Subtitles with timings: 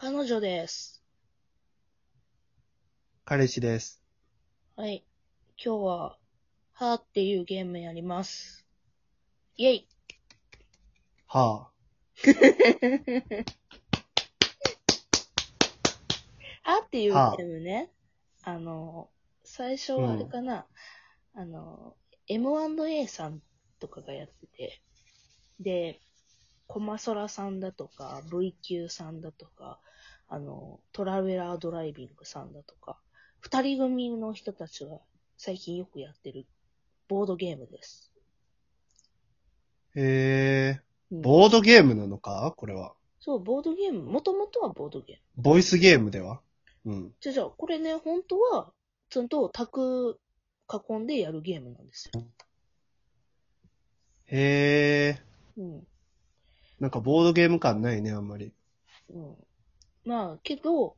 [0.00, 1.02] 彼女です。
[3.24, 4.00] 彼氏です。
[4.76, 5.04] はい。
[5.60, 6.18] 今日は、
[6.72, 8.64] はーっていうゲームやります。
[9.56, 9.88] イェイ
[11.26, 17.90] は はーっていうゲはあームね。
[18.44, 19.10] あの、
[19.42, 20.68] 最初はあれかな。
[21.34, 21.96] あの、
[22.28, 23.42] M&A さん
[23.80, 24.80] とかがやってて、
[25.58, 26.00] で、
[26.68, 29.80] コマソラさんだとか、V 級さんだとか、
[30.28, 33.00] あの、トラベラードライビングさんだとか、
[33.40, 34.98] 二人組の人たちが
[35.36, 36.46] 最近よくやってる
[37.08, 38.12] ボードゲームです。
[39.96, 40.00] あ。
[40.00, 40.02] へ
[40.76, 40.80] え。
[41.10, 42.52] うんボードゲームなのか？
[42.54, 42.94] これは。
[43.18, 44.02] そう、ボードゲーム。
[44.02, 45.42] もともとはボードゲーム。
[45.42, 46.42] ボイスゲームでは？
[46.84, 47.14] うん。
[47.18, 48.74] じゃあじゃあ、これね、本当は、
[49.08, 50.20] ちゃんと卓
[50.70, 52.22] 囲んでやるゲームなんですよ。
[54.26, 55.22] へえ。
[55.56, 55.87] うん。
[56.80, 58.52] なんかボードゲーム感ないね、あんまり。
[59.10, 59.36] うん。
[60.04, 60.96] まあ、けど、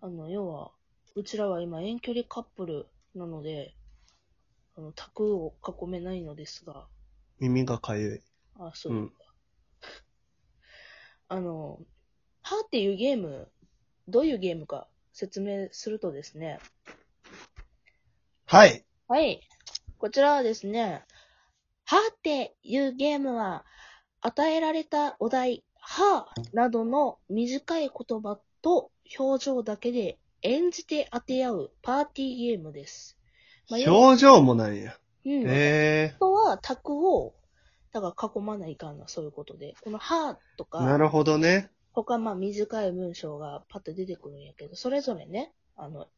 [0.00, 0.72] あの、要は、
[1.14, 3.74] うちらは今遠距離カップルなので、
[4.76, 6.86] あの、卓を囲めないのですが、
[7.38, 8.20] 耳がかゆい。
[8.58, 9.16] あ、そういうか。
[11.28, 11.80] あの、
[12.42, 13.50] はーっていうゲーム、
[14.08, 16.60] どういうゲームか説明するとですね、
[18.46, 18.84] はい。
[19.08, 19.40] はい。
[19.98, 21.04] こちらはですね、
[21.84, 23.64] はーっていうゲームは、
[24.26, 33.16] 与えられたお題、はーなどの短い言葉と表情だけで演じて当て合うパーティーゲームです。
[33.70, 34.96] まあ表情もないや。
[35.24, 35.44] うん。
[35.46, 37.34] へあとは、卓を、
[37.92, 39.74] だから囲まないかんな、そういうことで。
[39.80, 40.78] このはーとえ。
[40.78, 41.70] なか、るほどね。
[41.92, 46.08] 他まあ短い文章がパッと出てくるんやけど、それぞれね、あの、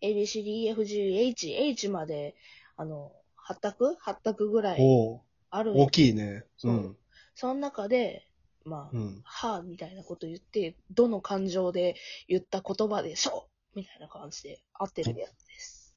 [0.00, 2.34] ABCDEFGH、H まで、
[2.78, 3.12] あの、
[3.46, 6.44] 8択 ?8 択ぐらいある大きいね。
[6.64, 6.96] うん
[7.38, 8.26] その中で、
[8.64, 9.20] まあ、うん。
[9.22, 11.94] はぁ、みたいなこと言って、どの感情で
[12.26, 15.96] 言った言葉でしょうみたいな感じで合ってるやつです。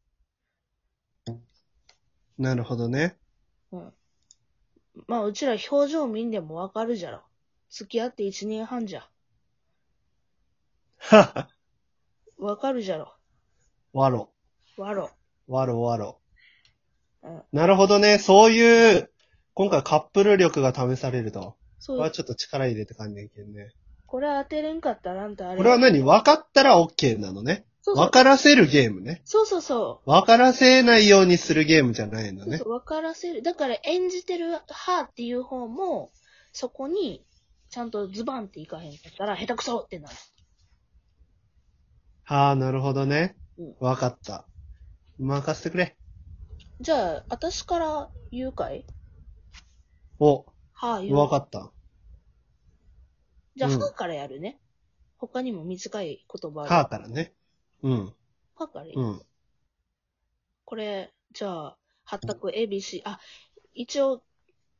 [2.38, 3.18] なるほどね。
[3.72, 3.94] うん。
[5.07, 7.24] まあ、うちら表情見んでもわかるじゃろ。
[7.72, 9.09] 付き合って1年半じゃ。
[11.00, 11.50] はは。
[12.38, 13.16] わかるじゃろ。
[13.94, 14.30] わろ。
[14.78, 15.09] わろ。
[15.47, 16.19] わろわろ。
[17.24, 17.44] うん。
[17.51, 18.19] なるほどね。
[18.19, 19.11] そういう、
[19.53, 21.56] 今回カップル力が試されると。
[21.79, 23.72] そうこれはちょっと力入れて感じけんね。
[24.06, 25.57] これ当てれんかったらあんたあれ。
[25.57, 26.01] これは何？
[26.01, 27.66] 分かったら OK なのね。
[27.84, 29.22] そうそう分からせるゲームね。
[29.25, 30.09] そうそうそう。
[30.09, 32.69] 分からせないようにするゲームじゃないのねそうそ。
[32.69, 33.41] う、わからせる。
[33.41, 36.12] だから演じてるはっていう方も、
[36.53, 37.25] そこに、
[37.72, 40.16] ちゃんとズバンっていかへんかったら、下手くそってなる。
[42.23, 43.75] はあ、なるほどねうん。
[43.79, 44.45] 分かった。
[45.18, 45.97] 任せてくれ。
[46.81, 48.85] じゃあ、私から言うかい？
[50.24, 51.16] お、はあ、言う。
[51.16, 51.72] 分かった。
[53.56, 54.59] じゃあ、うんはあからやるね。
[55.18, 56.70] 他にも短い言葉ある。
[56.70, 57.34] はあからね。
[57.82, 58.06] うん。
[58.06, 58.14] は
[58.56, 59.08] あから言う。
[59.08, 59.22] うん。
[60.64, 63.20] これ、じゃあ、発択 ABC、あ、
[63.74, 64.22] 一応、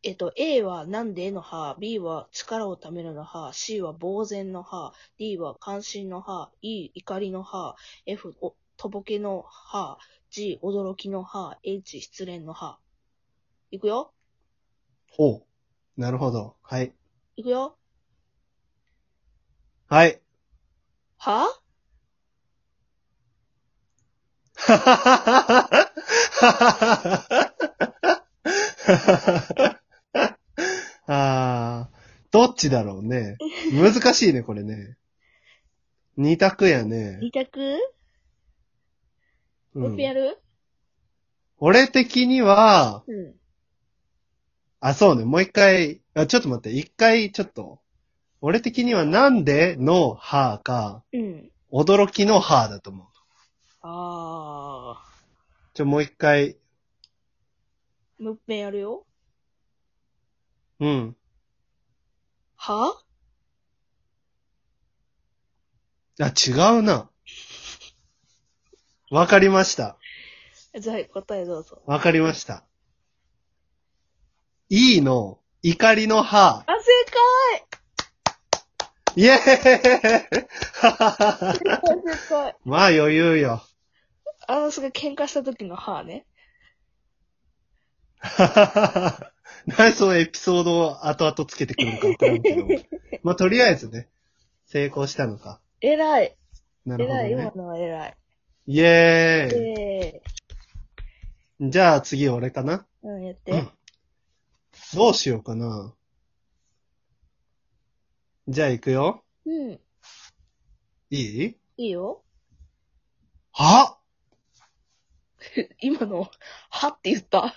[0.03, 7.75] えっと、A はなんでのは、B は力をためるのは、C は呆然のは、D は関心のは、E 怒りのは、
[8.06, 9.97] F おとぼけのは、
[10.30, 12.78] G 驚きのは、H 失恋のは。
[13.72, 14.13] いくよ
[15.11, 15.44] ほ
[15.97, 16.01] う。
[16.01, 16.55] なるほど。
[16.61, 16.94] はい。
[17.35, 17.75] いくよ
[19.88, 20.22] はい。
[21.17, 21.47] は？
[24.55, 25.51] はははは
[28.88, 29.77] は
[31.07, 31.89] ああ、
[32.31, 33.38] どっちだろうね。
[33.73, 34.97] 難しいね、これね。
[36.16, 37.19] 二択やね。
[37.21, 37.77] 二択？
[39.75, 40.39] うんもう一回やる？
[41.57, 43.35] 俺的には、うん。
[44.84, 47.80] あ、そうね、もう一回、あ、ちょっと待って、一回、ちょっと、
[48.42, 51.52] 俺的にはなんでのはか、うん。
[51.72, 53.08] 驚きのはだと思う。
[53.84, 55.03] あ
[55.75, 58.24] ちょ、もう一回、ー。
[58.24, 59.06] もう一遍やるよ
[60.80, 61.16] うん。
[62.56, 63.00] は
[66.19, 67.07] あ、違うな。
[69.12, 69.98] わかりました。
[70.80, 71.84] じゃあ、答えどうぞ。
[71.86, 72.63] わかりました。
[74.73, 76.63] E の怒りの歯。
[76.65, 76.75] あ、正
[79.18, 79.79] イェーイ解正
[82.29, 83.62] 解まあ余裕よ。
[84.47, 86.25] あの、すごい喧嘩した時の歯ね。
[89.68, 92.65] 何そのエピソードを後々つけてくるのかわからんけど。
[93.24, 94.07] まあとりあえずね、
[94.67, 95.59] 成功したのか。
[95.81, 96.38] 偉い。
[96.85, 97.31] なるほど偉い。
[97.33, 97.51] 今ね。
[97.56, 98.17] のは偉い。
[98.67, 99.81] イェーイ。
[99.81, 100.21] え
[101.59, 102.85] じゃあ次俺かな。
[103.03, 103.51] ー、うん、やって。
[103.51, 103.69] うん
[104.93, 105.93] どうしようかな。
[108.47, 109.23] じゃあ行くよ。
[109.45, 109.79] うん。
[111.09, 111.57] いい？
[111.77, 112.23] いいよ。
[113.53, 113.97] は？
[115.79, 116.29] 今の、
[116.69, 116.88] は？
[116.89, 117.53] って言った。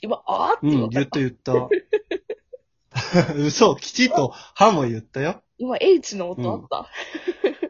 [0.00, 0.54] 今、あ？
[0.54, 1.18] ーってうん、言った。
[1.18, 1.68] 言った言っ
[3.28, 3.34] た。
[3.36, 5.42] 嘘、きちっと、はも言ったよ。
[5.58, 6.90] 今、H の音あった。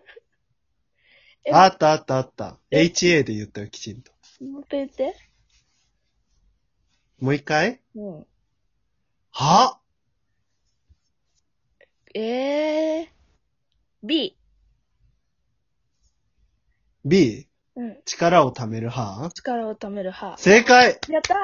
[1.44, 2.58] えあったあったあった。
[2.70, 4.12] HA で言ったよ、きちんと。
[4.44, 5.16] もう一回言って。
[7.20, 7.80] もう一回？
[7.96, 8.26] うん。
[9.32, 9.78] は？
[12.14, 13.06] えー。
[14.02, 14.36] B。
[17.04, 17.48] ?B?
[17.76, 17.96] うん。
[18.04, 20.36] 力を貯めるは力を貯める歯。
[20.38, 21.34] 正解やった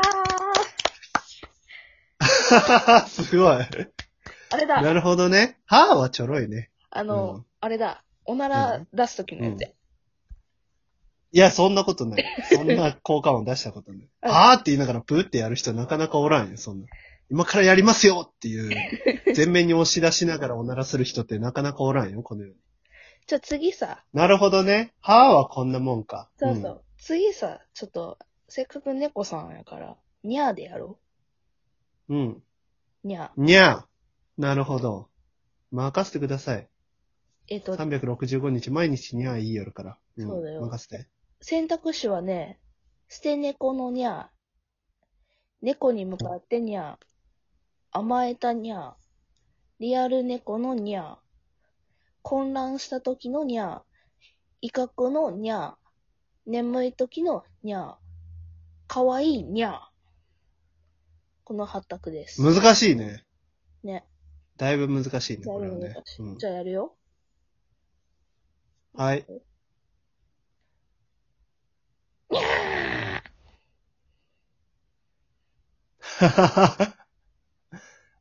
[2.21, 3.57] ー すごい。
[3.57, 4.81] あれだ。
[4.81, 5.59] なるほどね。
[5.67, 6.71] ははちょろいね。
[6.91, 8.05] あの、うんあれだ。
[8.27, 9.69] おなら出すときのやつや。
[11.35, 12.25] いや、そんなことない。
[12.49, 14.09] そんな効果音出したことない。
[14.23, 16.87] うんはーって言いながらプーってやる人なかなかおらんよ、そんな。
[17.29, 18.73] 今からやりますよっていう、
[19.35, 22.55] 全面に押し出しながらおならする人ってなかなかおらんよ、この世に。
[23.27, 24.93] じゃあ次さ、なるほどね。
[25.01, 26.31] はーはこんなもんか。
[26.39, 26.85] そうそう。
[26.99, 31.01] 次さ、ちょっと、せっかく猫さんやから、にゃーでやろ
[32.09, 32.17] うん。
[32.17, 32.29] うん。
[32.31, 32.43] う。
[33.09, 33.41] にゃー。
[33.43, 34.41] にゃー。
[34.41, 35.09] なるほど。
[35.73, 36.69] 任せてください。
[37.49, 39.99] えっ、と、365日毎日にゃー言いよるから。
[40.17, 41.09] んそうだよ任せて。
[41.47, 42.59] 選択肢はね、
[43.11, 44.27] 捨て猫のにゃー。
[45.61, 47.07] 猫に向かってにゃー。
[47.91, 48.93] 甘えたにゃー。
[49.79, 51.17] リアル猫のにゃー。
[52.23, 53.81] 混乱した時のにゃー。
[54.63, 56.51] 威嚇のにゃー。
[56.51, 57.95] 眠い時のにゃー。
[58.87, 59.79] かわいいにゃー。
[61.45, 62.41] この8択です。
[62.41, 63.23] 難しいね。
[63.83, 64.07] ね。
[64.57, 65.95] だいぶ難しいね、これはね
[66.39, 66.97] じゃあやるよ。
[68.95, 69.27] はい。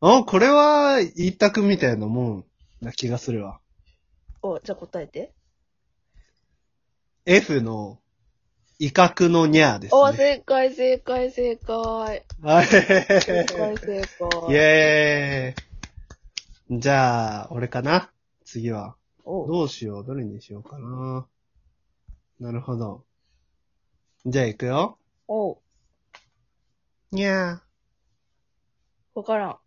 [0.01, 2.45] あ、これは一択みたいなもん
[2.81, 3.59] な気がするわ。
[4.41, 5.33] お、じゃあ答えて。
[7.25, 7.99] F の
[8.79, 10.17] 威嚇のニャーですお、ね。
[10.17, 12.25] 正解、正解、正解。
[12.41, 12.67] はい。
[12.67, 14.07] 正解、正イ解。
[14.49, 16.79] ェーイ。
[16.79, 18.11] じゃあ、俺かな？
[18.45, 18.95] 次は。
[19.23, 21.27] お、どうしようどれにしようかな
[22.39, 23.05] なるほど。
[24.25, 24.97] じゃあ行くよ。
[25.27, 25.61] お、
[27.11, 27.61] にゃ
[29.15, 29.51] わからん。
[29.51, 29.57] ー。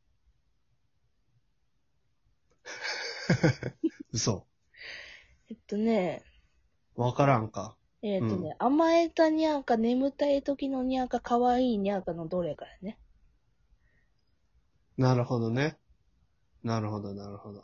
[4.12, 4.46] 嘘。
[5.48, 6.22] えっとね、
[6.96, 7.76] わからんか。
[8.02, 12.98] えっとね、甘えたにゃーか、眠たい時のにゃーか、かわいいにゃーかのどれかやね。
[14.96, 15.78] なるほどね。
[16.62, 17.62] なるほど、なるほど。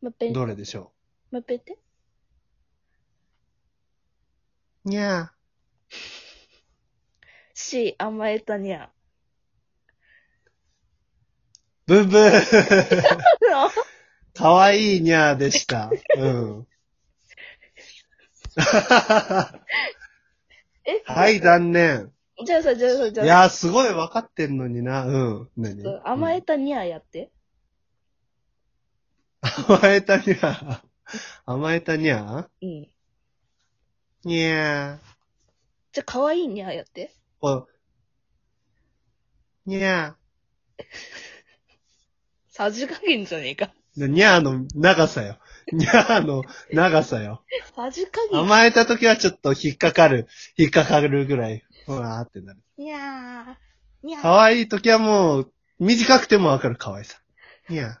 [0.00, 0.92] もう一遍、もどれでしょ
[1.32, 1.38] う？
[1.38, 1.78] 一遍言って？
[4.84, 5.32] うにゃ
[7.54, 8.99] C、甘えたにゃー。
[11.90, 12.30] ブンブー。
[12.30, 13.10] ー。
[14.38, 15.90] かわいいにゃーでした。
[16.16, 16.66] うん。
[20.84, 21.02] え？
[21.04, 22.12] はい、残念。
[22.46, 25.04] じゃあさ、じゃあさ、じゃあいやー、すごい分かってんのにな。
[25.04, 25.50] うん。
[25.56, 25.82] 何？
[25.82, 27.32] さ、甘えたにゃーやって。
[29.42, 30.80] 甘えたにゃー？
[31.44, 32.68] 甘えたにゃうん。
[32.68, 32.86] ー
[34.22, 34.98] にゃー。
[35.92, 37.12] じゃあ、かわいいにゃーやって。
[37.40, 37.66] お
[39.66, 40.16] にゃ
[42.60, 43.72] さじ加減じゃねえか。
[43.96, 44.06] ー。
[44.06, 45.38] にゃーの長さよ。
[45.72, 47.42] にゃーの長さよ。
[47.74, 48.38] さじ加減。
[48.38, 50.28] 甘えた時はちょっと引っかかる。
[50.58, 51.64] 引っかかるぐらい。
[51.86, 52.60] ふわーってなる。
[52.76, 54.06] にゃー。
[54.06, 54.22] にゃー。
[54.22, 57.22] 可愛い時はもう、短くてもわかる可愛さ。
[57.70, 57.98] にゃ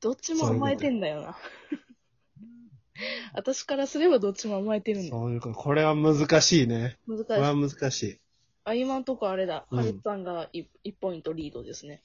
[0.00, 1.36] どっちも甘えてんだよな。
[3.32, 5.04] 私からすればどっちも甘えてるー。
[5.04, 5.10] んだ。
[5.10, 5.54] そういうこと。
[5.54, 6.98] これは難しいね。
[7.06, 7.56] 難しこれはい。
[7.56, 8.20] 難しい。
[8.64, 9.66] あ、今んとこあれだ。
[9.70, 10.66] うんハリさんが 1,
[11.00, 12.02] ポイントリードですね。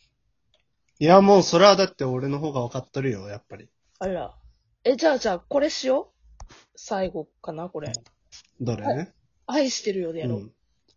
[0.99, 3.67] いや、もうそれはだって俺の方が分かっとるよ、やっぱり。
[3.99, 4.35] あら。
[4.83, 6.11] え、じゃあじゃあ、これしよ
[6.49, 6.53] う。
[6.75, 7.91] 最後かな、これ。
[8.61, 8.85] どれ？
[8.95, 9.13] ね。
[9.47, 10.39] 愛してるよでやろう。
[10.39, 10.53] うん。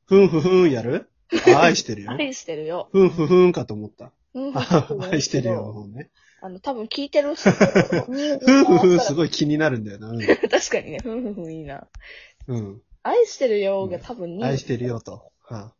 [0.07, 1.11] ふんふふんやる？
[1.57, 2.11] あ愛してるよ。
[2.19, 2.89] 愛してるよ。
[2.93, 4.13] ふんふふんかと思った。
[4.35, 6.11] うんあ愛してるよの方ね。
[6.43, 7.57] あの、多分聞いてる人に
[8.39, 9.17] ふんふふんすい。
[9.17, 10.09] ごい気になるんだよな。
[10.51, 11.89] 確かにね、ふんふんふんいいな。
[12.47, 12.83] うん。
[13.03, 15.33] 愛してるよが多分2愛してるよと。
[15.41, 15.75] はあ、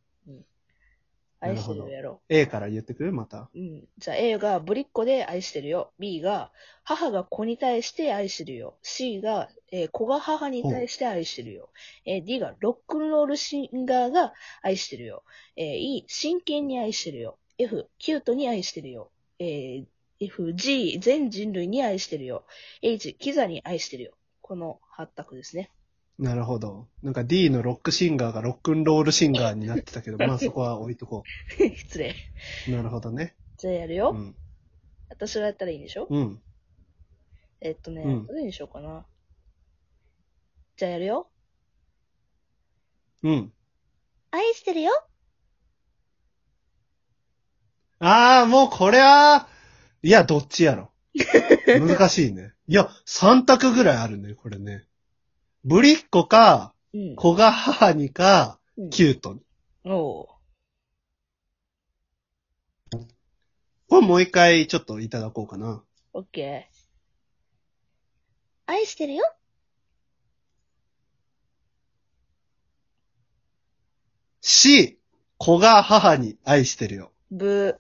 [1.41, 3.13] 愛してるよやろ A から言ってくる？
[3.13, 3.51] また。
[3.55, 3.59] う。
[3.59, 3.89] うん。
[3.99, 5.93] じゃあ A がぶりっ子で愛してるよ。
[5.99, 6.51] B が
[6.83, 8.77] 母が子に対して愛してるよ。
[8.83, 11.69] C が、えー子が母に対して愛してるよ。
[12.05, 15.25] えー D がロックンロールシンガーが愛してるよ。
[15.57, 17.39] えー E、真剣に愛してるよ。
[17.59, 19.11] F、キュートに愛してるよ。
[19.39, 19.85] えー
[20.19, 22.45] F、G、全人類に愛してるよ。
[22.81, 24.13] H、キザに愛してるよ。
[24.41, 25.71] この8択ですね。
[26.19, 26.89] なるほど。
[27.03, 31.25] なんか D のロックシンガーがロックンロールシンガーになってたけど、 まあそこは置いとこ
[31.77, 32.15] 失礼。
[32.69, 32.71] う。
[32.71, 33.37] なるほどね。
[33.59, 34.13] じゃあやるよ。
[34.15, 34.37] うん。
[35.11, 36.07] 私がやったらいいんでしょ？
[36.09, 36.43] うん。
[37.61, 39.07] えっとね、うんどれにしようかな。
[40.77, 41.31] じゃあやるよ。
[43.23, 43.53] うん。
[44.31, 44.91] 愛してるよ。
[47.99, 49.49] ああ、もうこれは、
[50.03, 50.93] いや、どっちやろ。
[51.67, 52.53] 難しいね。
[52.69, 54.86] いや、3択ぐらいあるね、これね。
[55.69, 57.17] ぶりっ子か、うん。
[57.17, 59.41] 子が母にか、うんキュートに。
[59.85, 60.27] おう。
[63.89, 65.83] これもう一回ちょっといただこうかな。
[66.13, 66.77] オッケー。
[68.67, 69.25] 愛してるよ。
[74.41, 75.01] し、
[75.39, 77.13] 子が母に愛してるよ。
[77.31, 77.77] ブ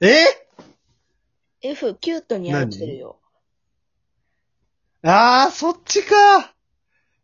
[0.00, 0.24] え？
[1.62, 1.68] ー。
[1.68, 3.19] F、キュートに愛してるよ。
[5.02, 6.54] ああ、そっちか。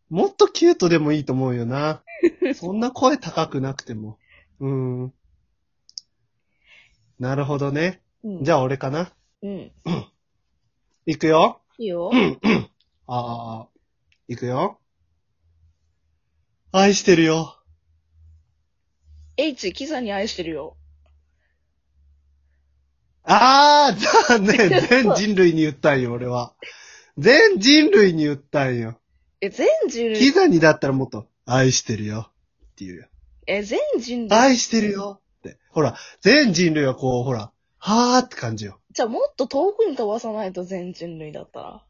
[0.09, 2.01] もっとキュートでもいいと思うよな。
[2.55, 4.17] そんな声高くなくても。
[4.59, 5.13] うーん。
[7.19, 8.01] なるほどね。
[8.23, 8.43] うん。
[8.43, 9.13] じゃあ俺かな。
[9.43, 9.71] うん。
[11.05, 11.61] いくよ。
[11.77, 12.11] いいよ。
[13.05, 13.67] ああ、
[14.27, 14.79] いくよ。
[16.71, 17.61] 愛してるよ。
[19.37, 20.77] H、キザに愛してるよ。
[23.23, 23.93] ああ、
[24.27, 24.69] 残念。
[24.87, 26.55] 全人類に言ったんよ、俺は。
[27.17, 28.99] 全人類に言ったんよ。
[29.41, 32.29] え、全人類、キザにだったらもっと、愛してるよ。
[32.29, 33.07] って言うよ。
[33.47, 34.37] え、全人類。
[34.37, 35.21] 愛してるよ。
[35.39, 35.57] って。
[35.69, 38.79] ほら、全人類はこう、ほら、はーって感じよ。
[38.91, 41.83] じゃあもっと遠くに飛ばさないと全人類だったら。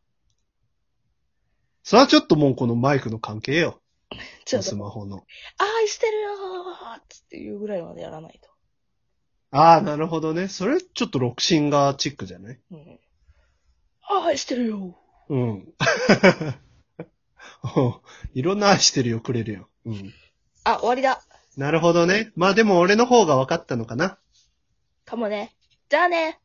[1.83, 3.81] それはちょっともうこのマイクの関係よ。
[4.45, 5.25] スちょっと、マホの。
[5.57, 8.49] 愛してるよーっつっていうぐらいまでやらないと。
[9.51, 10.49] ああ、なるほどね。
[10.49, 12.59] それちょっとロクシンガーチックじゃない？
[12.71, 12.99] うん。
[14.25, 14.97] 愛してるよ
[15.29, 15.73] うん。
[18.33, 19.69] いろんな愛してるよくれるよ。
[19.85, 20.13] うん。
[20.63, 21.21] あ、終わりだ。
[21.55, 22.31] なるほどね。
[22.35, 24.17] まあでも俺の方が分かったのかな。
[25.05, 25.55] かもね。
[25.89, 26.39] じゃあね。